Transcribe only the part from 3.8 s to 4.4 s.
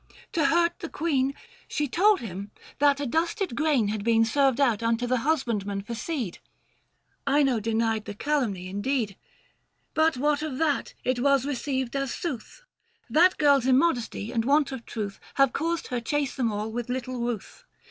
had been